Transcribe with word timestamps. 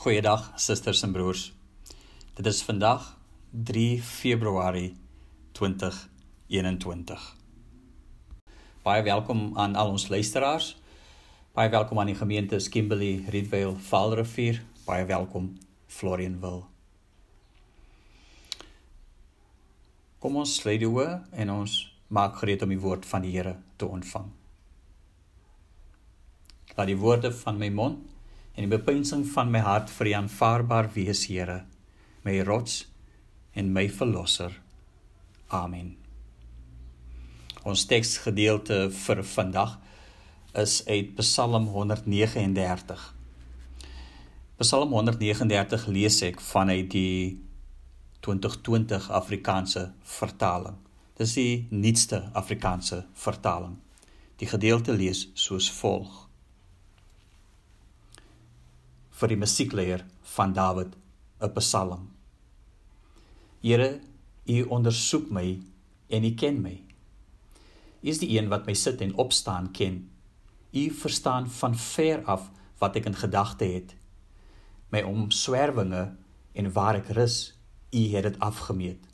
Goeiedag 0.00 0.52
susters 0.56 1.02
en 1.02 1.12
broers. 1.12 1.52
Dit 2.34 2.46
is 2.46 2.62
vandag 2.64 3.18
3 3.50 4.02
Februarie 4.02 4.94
2021. 5.52 7.24
Baie 8.82 9.02
welkom 9.02 9.58
aan 9.58 9.74
al 9.76 9.90
ons 9.92 10.08
luisteraars. 10.08 10.70
Baie 11.52 11.68
welkom 11.68 12.00
aan 12.00 12.08
die 12.08 12.16
gemeentes 12.16 12.68
Kimberley, 12.72 13.26
Riedvale, 13.28 13.76
Vaalrivier. 13.76 14.62
Baie 14.86 15.04
welkom 15.04 15.58
Florianville. 15.86 16.62
Kom 20.18 20.38
ons 20.40 20.54
sluit 20.62 20.80
die 20.80 20.88
oë 20.88 21.10
en 21.44 21.52
ons 21.58 21.74
maak 22.08 22.40
gereed 22.40 22.64
om 22.64 22.72
die 22.72 22.80
woord 22.80 23.04
van 23.04 23.28
die 23.28 23.34
Here 23.36 23.58
te 23.76 23.84
ontvang. 23.84 24.32
Laat 26.78 26.88
die 26.88 26.96
woorde 27.04 27.34
van 27.42 27.60
my 27.60 27.68
mond 27.68 28.08
en 28.54 28.66
die 28.66 28.72
bepeinsing 28.72 29.24
van 29.34 29.50
my 29.52 29.62
hart 29.64 29.90
vir 29.94 30.10
U 30.10 30.16
aanvaarbaar 30.22 30.90
wees, 30.94 31.26
Here, 31.30 31.64
my 32.24 32.40
rots 32.44 32.84
en 33.54 33.72
my 33.72 33.88
verlosser. 33.88 34.52
Amen. 35.48 35.96
Ons 37.66 37.84
teksgedeelte 37.90 38.86
vir 38.94 39.24
vandag 39.26 39.78
is 40.56 40.80
uit 40.86 41.14
Psalm 41.18 41.66
139. 41.74 43.02
Psalm 44.60 44.92
139 44.92 45.86
lees 45.88 46.22
ek 46.24 46.40
vanuit 46.40 46.88
die 46.92 47.40
2020 48.20 49.10
Afrikaanse 49.10 49.90
vertaling. 50.04 50.76
Dis 51.20 51.36
die 51.36 51.66
nuutste 51.70 52.30
Afrikaanse 52.32 53.04
vertaling. 53.12 53.78
Die 54.40 54.48
gedeelte 54.48 54.92
lees 54.96 55.26
soos 55.34 55.68
volg: 55.80 56.29
vir 59.20 59.34
die 59.34 59.40
musiekleier 59.40 60.04
van 60.34 60.54
Dawid 60.56 60.94
'n 61.40 61.52
psalm. 61.56 62.08
Here, 63.60 64.00
U 64.48 64.62
ondersoek 64.76 65.30
my 65.30 65.60
en 66.08 66.24
U 66.24 66.30
ken 66.34 66.62
my. 66.62 66.80
U 68.02 68.08
is 68.08 68.18
die 68.18 68.38
een 68.38 68.48
wat 68.48 68.66
my 68.66 68.74
sit 68.74 69.00
en 69.00 69.14
opstaan 69.14 69.70
ken. 69.72 70.08
U 70.72 70.90
verstaan 70.90 71.50
van 71.50 71.76
ver 71.76 72.24
af 72.24 72.50
wat 72.78 72.96
ek 72.96 73.06
in 73.06 73.14
gedagte 73.14 73.64
het. 73.64 73.94
My 74.88 75.02
omswervinge 75.02 76.16
en 76.52 76.72
waar 76.72 76.94
ek 76.94 77.12
rus, 77.12 77.54
U 77.92 78.02
het 78.16 78.22
dit 78.22 78.38
afgemeet. 78.38 79.04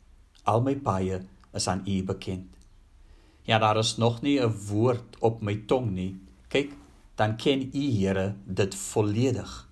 Al 0.45 0.63
my 0.63 0.77
paaie 0.77 1.27
is 1.53 1.69
aan 1.69 1.83
U 1.87 2.03
bekend. 2.05 2.47
Ja, 3.43 3.59
daar 3.59 3.79
is 3.79 3.97
nog 3.97 4.23
nie 4.23 4.41
'n 4.41 4.55
woord 4.71 5.19
op 5.21 5.43
my 5.43 5.57
tong 5.67 5.91
nie. 5.91 6.21
Kyk, 6.49 6.73
dan 7.17 7.37
ken 7.37 7.71
U, 7.75 7.91
Here, 7.91 8.35
dit 8.45 8.75
volledig 8.75 9.67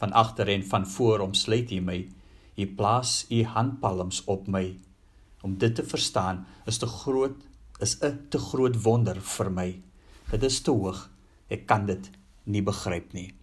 van 0.00 0.12
agter 0.16 0.48
en 0.48 0.64
van 0.66 0.86
voor 0.86 1.20
omsluit 1.20 1.70
U 1.70 1.80
my. 1.80 2.08
U 2.56 2.66
plaas 2.66 3.26
U 3.28 3.44
handpalms 3.44 4.24
op 4.24 4.48
my. 4.48 4.78
Om 5.40 5.58
dit 5.58 5.74
te 5.74 5.84
verstaan 5.84 6.46
is 6.66 6.78
te 6.78 6.86
groot 6.86 7.48
is 7.80 7.98
'n 8.00 8.26
te 8.28 8.38
groot 8.38 8.82
wonder 8.82 9.20
vir 9.20 9.50
my. 9.52 9.80
Dit 10.30 10.42
is 10.42 10.60
te 10.60 10.70
hoog. 10.70 11.10
Ek 11.48 11.66
kan 11.66 11.86
dit 11.86 12.10
nie 12.44 12.62
begryp 12.62 13.12
nie. 13.12 13.34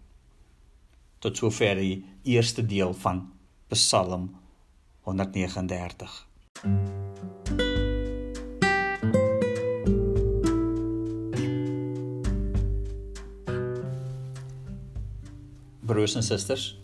Tot 1.18 1.36
sover 1.36 1.74
die 1.74 2.04
eerste 2.22 2.66
deel 2.66 2.94
van 2.94 3.32
Psalm 3.68 4.34
139. 5.00 6.26
Broers 15.88 16.14
en 16.14 16.22
susters. 16.22 16.76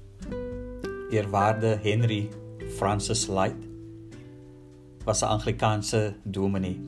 Eerwaarde 1.13 1.79
Henry 1.83 2.29
Francis 2.77 3.27
Light 3.29 3.69
was 5.05 5.21
'n 5.23 5.29
Anglikaanse 5.37 6.15
dominee. 6.23 6.81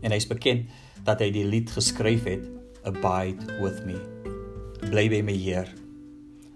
En 0.00 0.10
hy's 0.10 0.26
bekend 0.26 0.68
dat 1.04 1.20
hy 1.20 1.30
die 1.30 1.44
lied 1.44 1.70
geskryf 1.70 2.24
het 2.24 2.44
Abide 2.82 3.60
with 3.60 3.84
me. 3.86 3.96
Bly 4.90 5.08
by 5.08 5.22
my 5.22 5.32
Heer. 5.32 5.72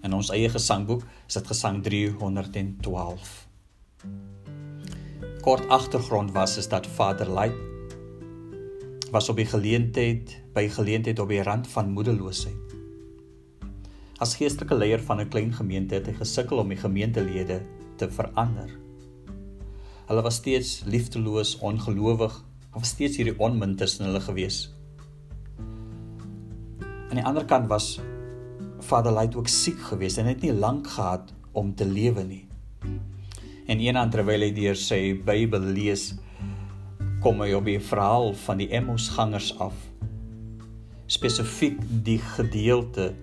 In 0.02 0.12
ons 0.12 0.30
eie 0.30 0.48
gesangboek 0.48 1.02
is 1.26 1.34
dit 1.34 1.46
gesang 1.46 1.82
312. 1.82 3.48
Kort 5.40 5.68
agtergrond 5.68 6.30
was 6.32 6.56
is 6.56 6.68
dat 6.68 6.86
Vader 6.86 7.34
Light 7.34 7.56
was 9.10 9.28
op 9.28 9.36
die 9.36 9.46
geleentheid 9.46 10.42
by 10.52 10.68
geleentheid 10.68 11.18
op 11.18 11.28
die 11.28 11.42
rand 11.42 11.68
van 11.68 11.90
moedeloosheid. 11.90 12.71
As 14.22 14.36
geestelike 14.38 14.76
leier 14.78 15.00
van 15.02 15.18
'n 15.20 15.28
klein 15.28 15.52
gemeente 15.52 15.96
het 15.98 16.06
hy 16.06 16.12
gesukkel 16.14 16.60
om 16.62 16.68
die 16.68 16.78
gemeentelede 16.78 17.60
te 17.98 18.06
verander. 18.06 18.70
Hulle 20.06 20.22
was 20.22 20.38
steeds 20.38 20.84
liefdeloos, 20.86 21.58
ongelowig, 21.58 22.44
of 22.74 22.84
steeds 22.84 23.16
hierdie 23.16 23.38
onmin 23.38 23.74
tussen 23.76 24.06
hulle 24.06 24.20
gewees. 24.20 24.70
Aan 27.10 27.18
die 27.18 27.24
ander 27.24 27.44
kant 27.44 27.66
was 27.68 28.00
Vader 28.78 29.12
Light 29.12 29.34
ook 29.34 29.48
siek 29.48 29.80
geweest 29.90 30.18
en 30.18 30.26
het 30.26 30.40
nie 30.40 30.52
lank 30.52 30.86
gehad 30.86 31.32
om 31.52 31.74
te 31.74 31.86
lewe 31.86 32.22
nie. 32.22 32.46
En 33.66 33.78
eendag 33.78 34.10
terwyl 34.10 34.40
hy 34.40 34.52
deur 34.52 34.76
sy 34.76 35.18
Bybel 35.24 35.66
lees, 35.74 36.14
kom 37.20 37.40
hy 37.40 37.52
op 37.52 37.64
die 37.64 37.80
verhaal 37.80 38.34
van 38.34 38.58
die 38.58 38.70
Emmausgangers 38.70 39.58
af. 39.58 39.74
Spesifiek 41.06 41.78
die 42.04 42.18
gedeelte 42.18 43.14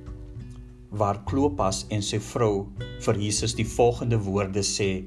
waar 0.89 1.21
Klopas 1.29 1.85
en 1.93 2.01
sy 2.05 2.17
vrou 2.31 2.67
vir 3.05 3.21
Jesus 3.21 3.55
die 3.57 3.67
volgende 3.67 4.17
woorde 4.25 4.63
sê 4.65 5.05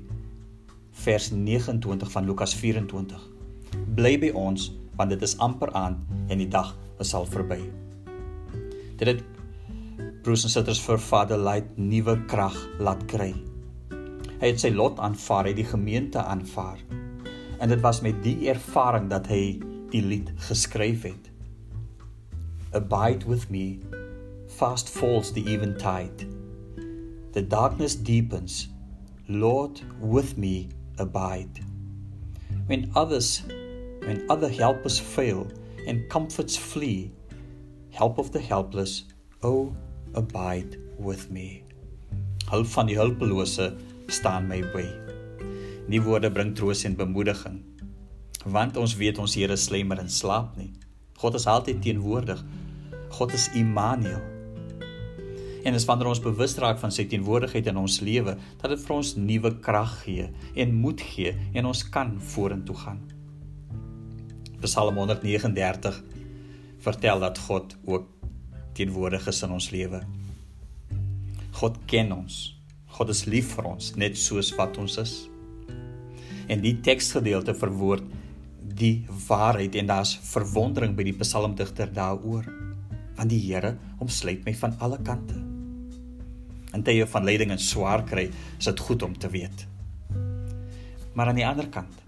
vers 1.03 1.31
29 1.33 2.13
van 2.13 2.29
Lukas 2.29 2.55
24 2.55 3.33
Bly 3.97 4.17
by 4.21 4.31
ons 4.37 4.71
want 4.99 5.13
dit 5.13 5.23
is 5.25 5.35
amper 5.43 5.73
aand 5.79 6.01
en 6.31 6.41
die 6.41 6.51
dag 6.51 6.75
is 7.03 7.13
al 7.17 7.27
verby. 7.27 7.59
Dit 9.01 9.09
het 9.09 9.23
broers 10.23 10.45
en 10.47 10.53
susters 10.53 10.83
vir 10.85 11.01
Vader 11.03 11.41
Light 11.41 11.73
nuwe 11.81 12.15
krag 12.31 12.57
laat 12.79 13.03
kry. 13.11 13.33
Hy 14.43 14.51
het 14.51 14.61
sy 14.63 14.73
lot 14.75 15.01
aanvaar, 15.03 15.49
hy 15.49 15.55
die 15.57 15.67
gemeente 15.67 16.23
aanvaar. 16.23 16.79
En 17.63 17.71
dit 17.71 17.83
was 17.83 18.03
met 18.05 18.19
die 18.25 18.51
ervaring 18.51 19.09
dat 19.11 19.29
hy 19.31 19.59
die 19.93 20.03
lied 20.03 20.31
geskryf 20.49 21.07
het. 21.07 21.31
Abide 22.77 23.29
with 23.29 23.49
me 23.51 23.79
fast 24.59 24.89
falls 24.89 25.33
the 25.33 25.43
eventide. 25.55 26.27
The 27.33 27.43
darkness 27.43 27.95
deepens. 27.95 28.69
Lord, 29.29 29.81
with 30.01 30.37
me 30.37 30.69
abide. 30.99 31.61
When 32.67 32.91
others, 32.95 33.43
when 34.05 34.27
other 34.29 34.49
helpers 34.49 34.99
fail 34.99 35.51
and 35.87 36.09
comforts 36.09 36.57
flee, 36.57 37.13
help 37.91 38.19
of 38.19 38.33
the 38.33 38.41
helpless, 38.41 39.05
oh, 39.43 39.75
abide 40.15 40.77
with 40.99 41.31
me. 41.31 41.65
Hulp 42.49 42.67
van 42.67 42.87
die 42.87 42.97
hulpelose 42.99 43.73
staan 44.13 44.47
my 44.47 44.61
by. 44.75 44.85
Nie 45.89 46.03
woorde 46.05 46.31
bring 46.31 46.53
troos 46.55 46.85
en 46.85 46.97
bemoediging. 46.97 47.63
Want 48.45 48.77
ons 48.77 48.97
weet 48.99 49.19
ons 49.19 49.35
Here 49.35 49.57
slemmer 49.57 49.99
en 50.03 50.11
slaap 50.11 50.57
nie. 50.59 50.73
God 51.17 51.39
is 51.39 51.47
altyd 51.47 51.83
teenwoordig. 51.83 52.43
God 53.15 53.33
is 53.33 53.49
Immanuel. 53.55 54.32
En 55.63 55.77
dis 55.77 55.85
wanneer 55.87 56.11
ons 56.11 56.23
bewus 56.23 56.57
raak 56.59 56.81
van 56.83 56.91
sy 56.95 57.05
teenwoordigheid 57.11 57.69
in 57.71 57.79
ons 57.79 58.01
lewe 58.03 58.35
dat 58.61 58.71
dit 58.73 58.81
vir 58.83 58.95
ons 58.97 59.13
nuwe 59.19 59.53
krag 59.63 59.93
gee 60.03 60.29
en 60.59 60.73
moed 60.75 61.03
gee 61.13 61.35
en 61.55 61.69
ons 61.71 61.83
kan 61.95 62.17
vorentoe 62.35 62.77
gaan. 62.81 63.03
Psalm 64.63 64.99
139 64.99 66.01
vertel 66.83 67.23
dat 67.23 67.39
God 67.47 67.77
ook 67.87 68.09
teenwoordig 68.75 69.29
is 69.31 69.43
in 69.47 69.55
ons 69.55 69.71
lewe. 69.75 70.03
God 71.61 71.79
ken 71.87 72.11
ons. 72.15 72.41
God 72.97 73.13
is 73.15 73.25
lief 73.31 73.55
vir 73.57 73.71
ons 73.75 73.93
net 74.01 74.19
soos 74.19 74.51
wat 74.59 74.79
ons 74.83 74.99
is. 75.03 75.15
En 76.51 76.63
die 76.65 76.75
teksgedeelte 76.83 77.55
verwoord 77.55 78.11
die 78.83 79.05
waarheid 79.29 79.77
en 79.79 79.91
daar's 79.91 80.17
verwondering 80.33 80.97
by 80.99 81.07
die 81.07 81.17
psalmdigter 81.23 81.93
daaroor 81.93 82.51
want 83.17 83.31
die 83.31 83.43
Here 83.45 83.77
omsluit 84.03 84.45
my 84.47 84.55
van 84.59 84.79
alle 84.83 84.99
kante. 85.05 85.52
In 86.73 86.83
tye 86.83 87.07
van 87.07 87.25
lyding 87.25 87.51
en 87.51 87.61
swaar 87.61 88.05
kry, 88.09 88.31
is 88.59 88.65
dit 88.65 88.81
goed 88.81 89.03
om 89.03 89.19
te 89.19 89.29
weet. 89.29 89.67
Maar 91.13 91.29
aan 91.29 91.41
die 91.41 91.47
ander 91.47 91.69
kant 91.69 92.01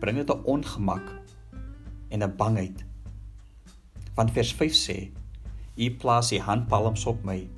bring 0.00 0.16
dit 0.16 0.30
'n 0.30 0.44
ongemak 0.44 1.06
en 2.08 2.22
'n 2.22 2.36
bangheid. 2.36 2.84
Want 4.14 4.32
vers 4.32 4.52
5 4.52 4.72
sê: 4.72 5.10
"U 5.76 5.90
plaas 5.96 6.32
u 6.32 6.38
handpalms 6.38 7.06
op 7.06 7.24
my." 7.24 7.48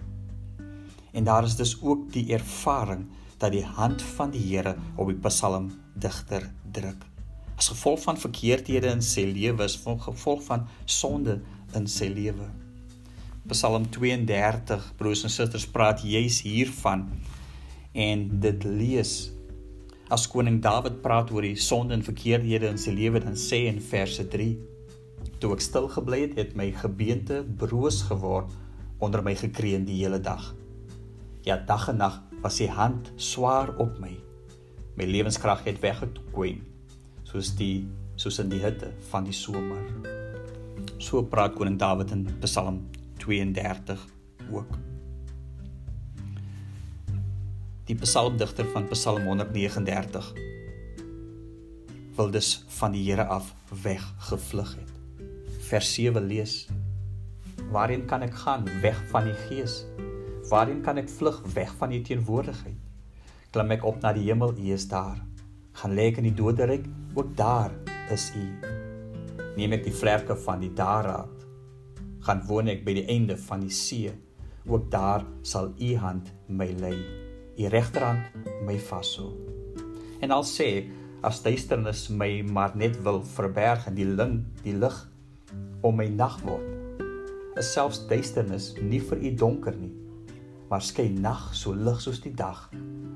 En 1.13 1.25
daar 1.25 1.45
is 1.45 1.57
dus 1.57 1.83
ook 1.83 2.13
die 2.13 2.33
ervaring 2.33 3.07
dat 3.39 3.53
die 3.53 3.65
hand 3.65 4.03
van 4.03 4.31
die 4.31 4.57
Here 4.57 4.77
op 4.97 5.07
die 5.07 5.17
Psalm 5.17 5.71
digter 5.95 6.53
druk. 6.71 7.05
As 7.57 7.69
gevolg 7.69 8.03
van 8.03 8.19
verkeerdhede 8.19 8.87
in 8.87 9.03
sy 9.03 9.25
lewe, 9.25 9.63
as 9.63 9.81
gevolg 9.85 10.43
van 10.45 10.67
sonde 10.85 11.41
in 11.75 11.87
sy 11.87 12.09
lewe. 12.09 12.49
Psalm 13.51 13.89
32 13.91 14.93
broers 14.99 15.25
en 15.27 15.33
susters 15.33 15.67
praat 15.67 16.05
juis 16.07 16.41
hiervan. 16.47 17.09
En 17.93 18.27
dit 18.43 18.65
lees 18.65 19.15
as 20.11 20.27
koning 20.31 20.59
Dawid 20.63 21.01
praat 21.03 21.31
oor 21.31 21.47
die 21.47 21.59
sonde 21.59 21.95
en 21.95 22.03
verkeerdhede 22.07 22.71
in 22.71 22.79
sy 22.79 22.95
lewe 22.95 23.23
dan 23.23 23.39
sê 23.39 23.65
in 23.71 23.79
verse 23.83 24.25
3 24.33 24.49
toe 25.43 25.53
ek 25.55 25.63
stil 25.65 25.87
gebly 25.91 26.25
het 26.25 26.35
het 26.39 26.57
my 26.59 26.69
gebeente 26.77 27.41
broos 27.63 28.03
geword 28.09 28.51
onder 29.01 29.23
my 29.25 29.37
gekreun 29.39 29.87
die 29.89 30.01
hele 30.03 30.19
dag. 30.21 30.51
Ja 31.47 31.57
dag 31.57 31.89
en 31.93 32.03
nag 32.03 32.19
was 32.43 32.59
sy 32.61 32.69
hand 32.71 33.13
swaar 33.17 33.73
op 33.81 33.99
my. 34.03 34.13
My 34.99 35.07
lewenskrag 35.09 35.65
het 35.67 35.81
weggekwyn 35.83 36.63
soos 37.31 37.55
die 37.57 37.87
soos 38.21 38.39
in 38.43 38.51
die 38.53 38.61
hitte 38.61 38.91
van 39.11 39.27
die 39.27 39.37
somer. 39.37 39.81
So 41.01 41.23
praat 41.23 41.55
koning 41.57 41.79
Dawid 41.81 42.13
in 42.13 42.27
Psalm 42.43 42.83
32 43.21 44.07
ook. 44.51 44.79
Die 47.91 47.97
psalmdigter 47.99 48.67
van 48.71 48.89
Psalm 48.89 49.25
139 49.27 50.33
wil 52.17 52.31
dus 52.31 52.65
van 52.69 52.93
die 52.93 53.03
Here 53.09 53.25
af 53.25 53.55
weggevlug 53.83 54.75
het. 54.77 54.93
Vers 55.71 55.95
7 55.95 56.23
lees: 56.27 56.69
Waarheen 57.71 58.05
kan 58.05 58.23
ek 58.27 58.35
gaan 58.35 58.67
weg 58.83 58.99
van 59.11 59.25
die 59.31 59.37
Gees? 59.47 59.85
Waarheen 60.51 60.83
kan 60.83 60.99
ek 60.99 61.09
vlug 61.09 61.43
weg 61.55 61.75
van 61.79 61.93
u 61.93 62.01
teenwoordigheid? 62.03 62.79
Klim 63.51 63.71
ek 63.75 63.85
op 63.87 64.01
na 64.03 64.13
die 64.15 64.29
hemel, 64.29 64.55
u 64.59 64.73
is 64.75 64.89
daar. 64.91 65.19
Gaan 65.79 65.95
lê 65.95 66.11
ek 66.11 66.21
in 66.23 66.29
die 66.29 66.35
doderyk, 66.35 66.87
ook 67.15 67.37
daar 67.39 67.75
is 68.11 68.31
u. 68.39 68.47
Neem 69.57 69.75
ek 69.79 69.87
die 69.87 69.95
vlerke 69.95 70.37
van 70.45 70.63
die 70.63 70.73
daarraad, 70.75 71.40
gaan 72.27 72.43
woon 72.49 72.71
ek 72.73 72.85
by 72.87 72.95
die 73.01 73.07
einde 73.13 73.37
van 73.49 73.65
die 73.65 73.75
see, 73.75 74.13
ook 74.69 74.91
daar 74.93 75.25
sal 75.47 75.73
u 75.81 75.91
hand 76.01 76.31
my 76.49 76.69
lei, 76.81 76.97
u 77.57 77.69
regterhand 77.73 78.35
my 78.67 78.77
vashou. 78.91 79.31
En 80.21 80.35
al 80.37 80.45
sê 80.45 80.69
ek 80.81 80.91
as 81.27 81.43
duisternis 81.45 82.09
my 82.13 82.31
maar 82.49 82.77
net 82.77 82.97
wil 83.05 83.23
verberg 83.37 83.87
in 83.91 83.97
die 83.99 84.09
ling, 84.09 84.41
die 84.65 84.77
lig 84.77 84.97
om 85.85 85.97
my 86.01 86.09
nag 86.09 86.39
word, 86.45 87.03
is 87.61 87.73
selfs 87.75 88.05
duisternis 88.09 88.73
nie 88.81 89.03
vir 89.05 89.21
u 89.21 89.35
donker 89.45 89.77
nie, 89.77 89.93
maar 90.71 90.85
skyn 90.85 91.21
nag 91.25 91.51
so 91.57 91.75
lig 91.75 92.01
soos 92.05 92.23
die 92.25 92.37
dag, 92.37 92.69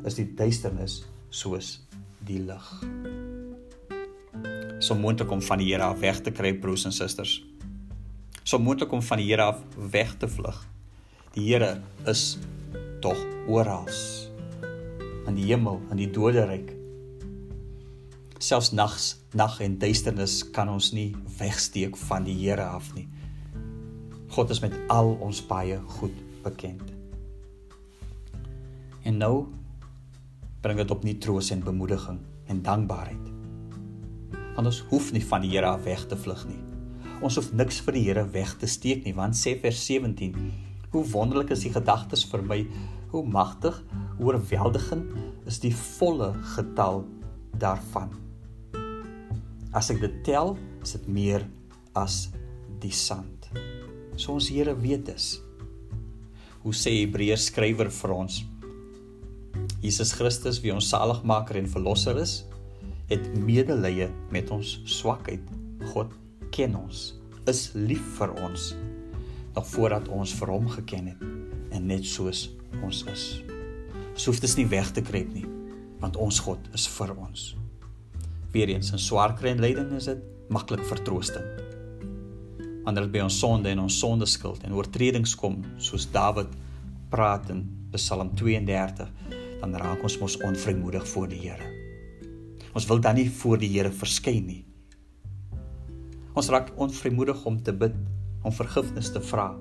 is 0.04 0.18
die 0.20 0.28
duisternis 0.36 1.02
soos 1.30 1.78
die 2.24 2.40
lig 2.44 2.72
so 4.84 4.94
moontlik 4.94 5.30
om 5.30 5.42
van 5.42 5.58
die 5.58 5.72
Here 5.72 5.82
af 5.82 6.00
weg 6.00 6.20
te 6.20 6.32
kry 6.34 6.52
broers 6.60 6.84
en 6.84 6.92
susters. 6.92 7.38
So 8.54 8.60
moontlik 8.62 8.92
om 8.94 9.00
van 9.02 9.18
die 9.18 9.26
Here 9.26 9.42
af 9.42 9.62
weg 9.90 10.12
te 10.22 10.28
vlug. 10.30 10.60
Die 11.34 11.42
Here 11.48 11.80
is 12.06 12.36
tog 13.02 13.18
oral. 13.50 13.88
In 15.26 15.34
die 15.34 15.48
hemel, 15.48 15.80
in 15.90 15.98
die 15.98 16.06
doderyk. 16.06 16.68
Selfs 18.38 18.70
nags, 18.70 19.08
nag 19.34 19.56
en 19.58 19.74
duisternis 19.82 20.36
kan 20.54 20.70
ons 20.70 20.92
nie 20.94 21.16
wegsteek 21.40 21.98
van 21.98 22.28
die 22.28 22.36
Here 22.44 22.68
af 22.76 22.92
nie. 22.94 23.08
God 24.36 24.54
is 24.54 24.62
met 24.62 24.76
al 24.86 25.16
ons 25.18 25.40
baie 25.48 25.80
goed 25.96 26.20
bekend. 26.44 26.92
En 29.02 29.18
nou 29.18 29.48
bring 30.62 30.78
dit 30.78 30.94
op 30.94 31.02
nie 31.02 31.16
troos 31.18 31.50
en 31.50 31.66
bemoediging 31.66 32.22
en 32.46 32.62
dankbaarheid 32.62 33.32
ons 34.62 34.78
hoef 34.88 35.10
nie 35.12 35.24
van 35.26 35.42
die 35.42 35.50
Here 35.56 35.74
af 35.74 35.82
weg 35.84 36.06
te 36.06 36.16
vlug 36.16 36.46
nie. 36.46 36.73
Ons 37.24 37.38
hoef 37.38 37.54
niks 37.56 37.78
vir 37.80 37.96
die 37.96 38.02
Here 38.04 38.22
weg 38.34 38.50
te 38.60 38.68
steek 38.68 39.06
nie, 39.06 39.14
want 39.16 39.36
sê 39.38 39.54
vers 39.56 39.78
17: 39.86 40.34
Hoe 40.92 41.04
wonderlik 41.08 41.54
is 41.54 41.62
die 41.64 41.72
gedagtes 41.72 42.26
vir 42.28 42.42
my, 42.44 42.58
hoe 43.14 43.22
magtig, 43.24 43.78
hoe 44.18 44.26
oorweldigend 44.28 45.14
is 45.48 45.56
die 45.62 45.72
volle 45.72 46.34
getal 46.52 47.00
daarvan. 47.62 48.12
As 49.72 49.88
ek 49.94 50.02
dit 50.02 50.18
tel, 50.26 50.52
is 50.84 50.92
dit 50.98 51.06
meer 51.08 51.46
as 51.96 52.26
die 52.82 52.92
sand. 52.92 53.48
So 54.20 54.36
ons 54.36 54.50
Here 54.52 54.74
weet 54.76 55.06
dit. 55.08 55.28
Hoe 56.60 56.74
sê 56.76 56.92
Hebreërs 56.98 57.48
skrywer 57.48 57.88
vir 58.02 58.12
ons? 58.12 58.42
Jesus 59.80 60.12
Christus 60.16 60.60
wie 60.64 60.74
ons 60.74 60.90
saligmaker 60.92 61.56
en 61.60 61.72
verlosser 61.72 62.20
is, 62.20 62.42
het 63.08 63.24
medelee 63.36 64.10
met 64.32 64.52
ons 64.52 64.76
swakheid. 64.88 65.48
God 65.92 66.12
ken 66.54 66.76
ons, 66.78 67.08
is 67.50 67.72
lief 67.74 68.04
vir 68.18 68.30
ons 68.46 68.70
nog 69.54 69.66
voordat 69.70 70.06
ons 70.10 70.32
vir 70.38 70.50
hom 70.50 70.68
geken 70.70 71.10
het 71.12 71.74
en 71.74 71.86
net 71.90 72.06
soos 72.06 72.46
ons 72.82 73.02
is. 73.10 73.24
Ons 74.14 74.26
hoef 74.30 74.40
dit 74.42 74.56
nie 74.60 74.68
weg 74.70 74.90
te 74.94 75.02
kry 75.02 75.24
nie, 75.26 75.44
want 76.02 76.18
ons 76.20 76.38
God 76.46 76.70
is 76.74 76.86
vir 76.96 77.14
ons. 77.14 77.52
Weereens 78.54 78.92
in 78.94 79.02
swaar 79.02 79.34
kry 79.38 79.54
en 79.54 79.62
lyding 79.62 79.90
is 79.98 80.06
dit 80.10 80.50
maklik 80.54 80.84
vertroostend. 80.86 81.62
Wanneer 82.84 83.08
dit 83.08 83.14
by 83.16 83.24
ons 83.24 83.38
sonde 83.40 83.70
en 83.70 83.86
ons 83.86 83.98
sonde 83.98 84.26
skuld 84.30 84.62
en 84.66 84.76
oortredings 84.76 85.34
kom, 85.40 85.62
soos 85.82 86.06
Dawid 86.14 86.50
praat 87.10 87.48
in 87.54 87.64
Psalm 87.94 88.30
32, 88.38 89.10
dan 89.62 89.74
raak 89.80 90.02
ons 90.06 90.18
mos 90.20 90.38
onvrymoedig 90.42 91.06
voor 91.14 91.30
die 91.30 91.40
Here. 91.46 91.70
Ons 92.74 92.86
wil 92.90 93.02
dan 93.02 93.18
nie 93.18 93.30
voor 93.30 93.58
die 93.62 93.70
Here 93.74 93.90
verskyn 93.94 94.46
nie. 94.50 94.62
Ons 96.34 96.48
raak 96.50 96.72
onvrymoedig 96.82 97.44
om 97.46 97.60
te 97.62 97.70
bid, 97.78 97.94
om 98.42 98.52
vergifnis 98.52 99.12
te 99.14 99.20
vra, 99.22 99.52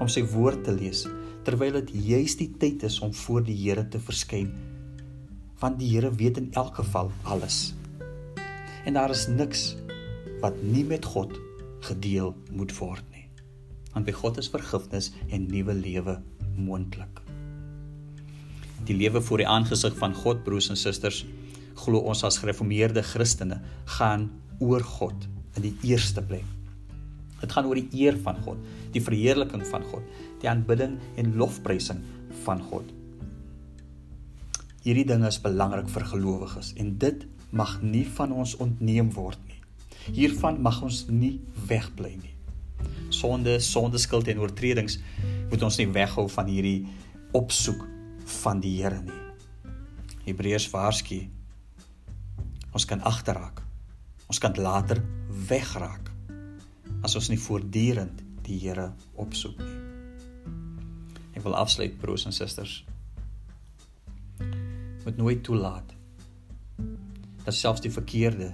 om 0.00 0.08
sy 0.08 0.22
woord 0.32 0.62
te 0.64 0.72
lees, 0.72 1.02
terwyl 1.44 1.74
dit 1.76 1.90
juis 2.06 2.36
die 2.40 2.48
tyd 2.62 2.86
is 2.88 2.96
om 3.04 3.12
voor 3.12 3.42
die 3.44 3.56
Here 3.58 3.84
te 3.92 3.98
verskyn. 4.00 4.48
Want 5.60 5.76
die 5.82 5.90
Here 5.92 6.08
weet 6.16 6.40
in 6.40 6.48
elk 6.56 6.78
geval 6.80 7.10
alles. 7.28 7.74
En 8.88 8.96
daar 8.96 9.12
is 9.12 9.26
niks 9.28 9.74
wat 10.40 10.56
nie 10.64 10.86
met 10.88 11.04
God 11.04 11.36
gedeel 11.84 12.32
moet 12.56 12.72
word 12.78 13.04
nie. 13.12 13.26
Want 13.92 14.08
by 14.08 14.14
God 14.16 14.40
is 14.40 14.48
vergifnis 14.48 15.10
en 15.28 15.44
nuwe 15.50 15.74
lewe 15.76 16.14
moontlik. 16.56 17.20
Die 18.88 18.96
lewe 18.96 19.20
voor 19.20 19.44
die 19.44 19.48
aangesig 19.48 19.92
van 20.00 20.16
God, 20.16 20.40
broers 20.46 20.70
en 20.72 20.80
susters, 20.80 21.26
glo 21.84 22.00
ons 22.00 22.24
as 22.24 22.40
gereformeerde 22.40 23.04
Christene 23.04 23.60
gaan 23.98 24.30
oor 24.64 24.80
God 24.96 25.28
in 25.58 25.66
die 25.66 25.74
eerste 25.90 26.22
plek. 26.22 26.46
Dit 27.40 27.52
gaan 27.54 27.68
oor 27.68 27.78
die 27.78 28.02
eer 28.02 28.18
van 28.20 28.38
God, 28.44 28.60
die 28.92 29.02
verheerliking 29.02 29.64
van 29.70 29.84
God, 29.88 30.04
die 30.42 30.48
aanbidding 30.50 30.98
en 31.20 31.36
lofprysing 31.40 32.02
van 32.44 32.60
God. 32.68 32.88
Hierdie 34.84 35.06
dinge 35.08 35.28
is 35.28 35.40
belangrik 35.40 35.88
vir 35.92 36.06
gelowiges 36.12 36.74
en 36.80 36.94
dit 37.00 37.24
mag 37.56 37.78
nie 37.82 38.04
van 38.16 38.32
ons 38.32 38.54
ontneem 38.62 39.10
word 39.16 39.40
nie. 39.48 39.58
Hiervan 40.16 40.60
mag 40.64 40.80
ons 40.84 41.04
nie 41.12 41.38
wegbly 41.68 42.14
nie. 42.20 42.34
Sonde, 43.12 43.58
sondeskuld 43.60 44.30
en 44.32 44.40
oortredings 44.40 45.00
moet 45.50 45.66
ons 45.66 45.76
nie 45.80 45.88
weghou 45.92 46.28
van 46.32 46.48
hierdie 46.48 46.86
opsoek 47.36 47.82
van 48.40 48.62
die 48.62 48.78
Here 48.78 49.02
nie. 49.02 49.18
Hebreërs 50.24 50.68
waarsku 50.72 51.24
Ons 52.70 52.86
kan 52.86 53.02
agterraak. 53.02 53.62
Ons 54.30 54.38
kan 54.38 54.54
later 54.54 55.00
wegraak 55.48 56.06
as 57.02 57.16
ons 57.18 57.32
nie 57.32 57.38
voortdurend 57.42 58.20
die 58.46 58.60
Here 58.62 58.92
opsoek 59.18 59.58
nie. 59.58 59.78
Ek 61.34 61.42
wil 61.42 61.56
afsluit 61.58 61.96
broers 61.98 62.28
en 62.28 62.36
susters. 62.36 62.76
Moet 64.38 65.18
nooit 65.18 65.42
toelaat 65.42 65.96
dat 67.42 67.56
selfs 67.58 67.82
die 67.82 67.90
verkeerde 67.90 68.52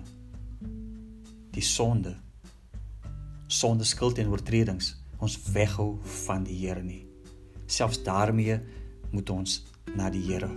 die 1.52 1.66
sonde 1.66 2.14
sonde 3.52 3.85
skuld 3.85 4.16
en 4.23 4.33
oortredings 4.33 4.95
ons 5.21 5.37
weghou 5.52 5.90
van 6.25 6.49
die 6.49 6.56
Here 6.64 6.80
nie. 6.80 7.04
Selfs 7.68 8.00
daarmee 8.06 8.62
moet 9.12 9.37
ons 9.37 9.61
na 9.92 10.09
die 10.09 10.25
Here 10.25 10.52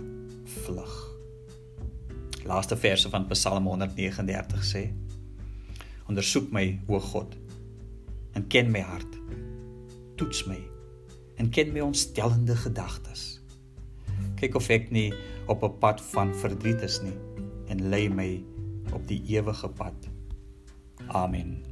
vlug 0.64 1.00
laaste 2.50 2.76
verse 2.76 3.10
van 3.10 3.26
Psalm 3.28 3.66
139 3.66 4.64
sê: 4.64 4.88
Ondersoek 6.10 6.50
my, 6.50 6.64
o 6.90 6.98
God, 6.98 7.36
en 8.34 8.46
ken 8.50 8.70
my 8.74 8.82
hart. 8.82 9.14
Toets 10.18 10.42
my 10.50 10.58
en 11.40 11.48
ken 11.54 11.70
my 11.72 11.80
ontstellende 11.80 12.56
gedagtes. 12.58 13.38
Kyk 14.36 14.58
of 14.58 14.66
ek 14.74 14.90
nie 14.90 15.08
op 15.46 15.62
'n 15.64 15.78
pad 15.78 16.02
van 16.12 16.34
verdriet 16.34 16.82
is 16.82 17.00
nie 17.00 17.14
en 17.70 17.88
lei 17.88 18.08
my 18.08 18.42
op 18.92 19.06
die 19.06 19.22
ewige 19.30 19.68
pad. 19.68 19.94
Amen. 21.08 21.62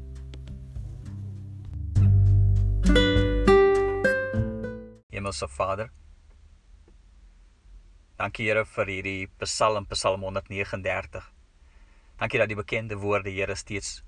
Hemelse 5.11 5.49
Vader, 5.49 5.91
Dankie 8.19 8.47
Here 8.47 8.65
vir 8.65 8.87
hierdie 8.87 9.29
Psalm, 9.39 9.87
Psalm 9.87 10.23
139. 10.23 11.33
Dankie 12.19 12.39
dat 12.39 12.49
die 12.49 12.57
bekende 12.57 12.97
woorde 12.97 13.31
Here 13.31 13.55
steeds 13.55 14.08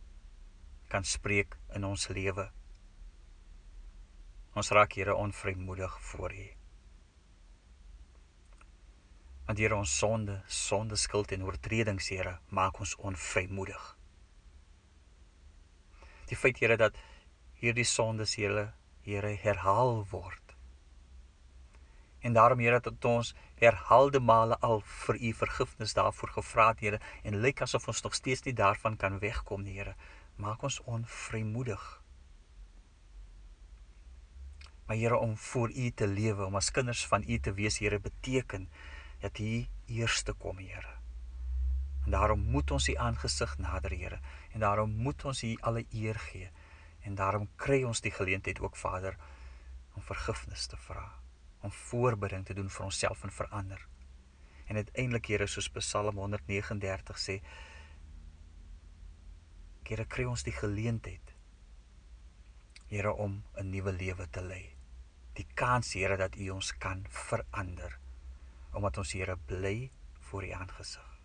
kan 0.90 1.06
spreek 1.06 1.54
in 1.76 1.86
ons 1.86 2.08
lewe. 2.10 2.48
Ons 4.58 4.72
raak 4.74 4.96
Here 4.98 5.14
onvrymoedig 5.14 5.94
voor 6.10 6.34
U. 6.34 6.48
Want 9.46 9.62
Here 9.62 9.76
ons 9.76 9.96
sonde, 9.98 10.40
sonde 10.46 10.98
skuld 10.98 11.32
en 11.32 11.46
oortredings 11.46 12.10
Here 12.10 12.38
maak 12.48 12.82
ons 12.82 12.96
onvrymoedig. 12.98 13.96
Die 16.30 16.38
feit 16.38 16.58
Here 16.58 16.76
dat 16.76 16.98
hierdie 17.62 17.86
sondes 17.86 18.36
Here 18.38 18.72
Here 19.06 19.34
herhaal 19.42 20.04
word 20.10 20.50
En 22.20 22.32
daarom 22.32 22.58
Here 22.58 22.80
dat 22.80 23.04
ons 23.04 23.34
herhaalde 23.60 24.20
male 24.20 24.56
al 24.60 24.82
vir 24.84 25.16
u 25.20 25.32
vergifnis 25.32 25.94
daarvoor 25.96 26.28
gevra 26.36 26.68
het 26.68 26.80
Here 26.80 27.00
en 27.22 27.40
lyk 27.40 27.62
asof 27.64 27.88
ons 27.88 28.02
nog 28.02 28.14
steeds 28.14 28.44
nie 28.44 28.54
daarvan 28.54 28.96
kan 28.96 29.18
wegkom 29.18 29.62
nie 29.64 29.78
Here. 29.78 29.94
Maak 30.40 30.62
ons 30.62 30.80
onvrymoedig. 30.88 31.84
Maar 34.86 34.96
Here 34.96 35.16
om 35.16 35.36
voor 35.36 35.70
u 35.70 35.90
te 35.90 36.06
lewe, 36.06 36.44
om 36.44 36.56
as 36.56 36.70
kinders 36.70 37.06
van 37.06 37.24
u 37.28 37.38
te 37.38 37.52
wees 37.52 37.78
Here 37.78 38.00
beteken 38.00 38.68
dat 39.20 39.38
u 39.38 39.66
eerste 39.86 40.32
kom 40.32 40.58
Here. 40.58 40.98
En 42.04 42.10
daarom 42.10 42.40
moet 42.40 42.70
ons 42.70 42.88
u 42.88 42.96
aangesig 42.96 43.58
nader 43.58 43.90
Here 43.90 44.20
en 44.52 44.60
daarom 44.60 44.90
moet 44.90 45.24
ons 45.24 45.42
u 45.42 45.56
alle 45.60 45.86
eer 45.90 46.18
gee. 46.18 46.50
En 47.00 47.14
daarom 47.14 47.48
kry 47.56 47.82
ons 47.82 48.00
die 48.00 48.12
geleentheid 48.12 48.60
ook 48.60 48.76
Vader 48.76 49.16
om 49.94 50.02
vergifnis 50.02 50.66
te 50.66 50.76
vra 50.76 51.20
om 51.60 51.72
voorbereiding 51.72 52.46
te 52.46 52.54
doen 52.54 52.70
vir 52.72 52.86
onsself 52.86 53.24
en 53.24 53.32
vir 53.34 53.48
ander. 53.56 53.82
En 54.70 54.76
uiteindelik 54.76 55.26
Here 55.32 55.46
soos 55.46 55.68
Psalm 55.76 56.16
139 56.16 57.18
sê, 57.20 57.40
Here 59.90 60.04
kry 60.06 60.22
ons 60.30 60.44
die 60.46 60.54
geleentheid 60.54 61.32
Here 62.90 63.10
om 63.12 63.42
'n 63.58 63.70
nuwe 63.70 63.92
lewe 63.92 64.26
te 64.30 64.42
lei. 64.42 64.74
Die 65.34 65.46
kans 65.54 65.92
Here 65.94 66.16
dat 66.16 66.36
U 66.36 66.50
ons 66.50 66.72
kan 66.78 67.06
verander 67.08 67.98
omdat 68.72 68.98
ons 68.98 69.12
Here 69.12 69.36
bly 69.36 69.90
voor 70.20 70.44
U 70.44 70.50
aangesig. 70.50 71.18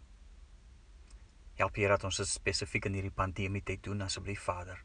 Help 1.54 1.76
Here 1.76 1.90
dat 1.90 2.04
ons 2.04 2.18
dit 2.18 2.28
spesifiek 2.28 2.86
in 2.86 2.94
hierdie 2.94 3.14
pandemie 3.14 3.64
tyd 3.64 3.84
doen 3.84 4.02
asseblief 4.02 4.42
Vader. 4.42 4.82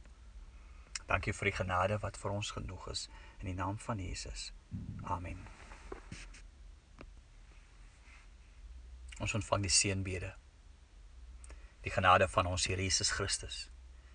Dankie 1.06 1.32
vir 1.32 1.50
die 1.50 1.56
genade 1.56 1.99
wat 1.99 2.16
vir 2.16 2.30
ons 2.30 2.50
genoeg 2.50 2.88
is 2.90 3.08
in 3.38 3.46
die 3.46 3.54
naam 3.54 3.78
van 3.78 3.99
Jesus. 3.99 4.52
Amen. 5.02 5.40
Ons 9.20 9.34
ontvang 9.34 9.62
die 9.62 9.72
seënbede. 9.72 10.39
Die 11.80 11.90
genade 11.90 12.28
van 12.28 12.46
ons 12.46 12.66
Here 12.66 12.82
Jesus 12.82 13.10
Christus, 13.10 13.70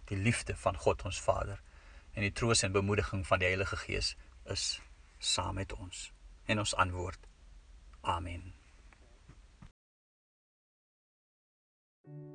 die 0.05 0.17
liefde 0.17 0.55
van 0.55 0.77
God 0.77 1.05
ons 1.05 1.21
Vader 1.21 1.61
en 2.13 2.21
die 2.21 2.31
troos 2.31 2.63
en 2.63 2.71
bemoediging 2.71 3.25
van 3.27 3.41
die 3.41 3.49
Heilige 3.49 3.77
Gees 3.77 4.13
is 4.43 4.79
saam 5.19 5.55
met 5.55 5.73
ons. 5.73 6.11
En 6.45 6.59
ons 6.59 6.75
antwoord: 6.75 7.19
Amen. 8.01 8.53
thank 12.05 12.17
you 12.17 12.34